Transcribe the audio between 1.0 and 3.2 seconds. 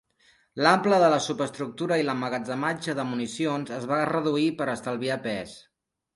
de la superestructura i l'emmagatzematge de